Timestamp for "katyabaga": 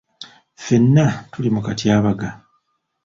1.65-2.29